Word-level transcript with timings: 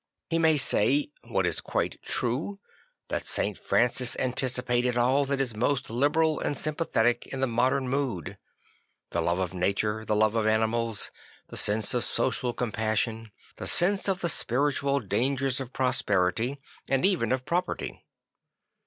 He 0.31 0.39
may 0.39 0.57
say 0.57 1.11
(what 1.27 1.45
is 1.45 1.61
quite 1.61 2.01
true) 2.01 2.59
that 3.09 3.27
St. 3.27 3.55
Francis 3.55 4.15
anticipated 4.17 4.97
all 4.97 5.25
that 5.25 5.39
is 5.39 5.55
most 5.55 5.91
liberal 5.91 6.39
and 6.39 6.57
sympathetic 6.57 7.27
in 7.27 7.39
the 7.39 7.45
modem 7.45 7.87
mood; 7.87 8.39
the 9.11 9.21
love 9.21 9.37
of 9.37 9.53
nature; 9.53 10.03
the 10.03 10.15
love 10.15 10.33
of 10.33 10.47
animals; 10.47 11.11
the 11.49 11.55
sense 11.57 11.93
of 11.93 12.03
social 12.03 12.51
com 12.51 12.71
passion; 12.71 13.31
the 13.57 13.67
sense 13.67 14.07
of 14.07 14.21
the 14.21 14.29
spiritual 14.29 15.01
dangers 15.01 15.59
of 15.59 15.71
prosperity 15.71 16.59
and 16.89 17.05
even 17.05 17.31
of 17.31 17.45
property. 17.45 18.03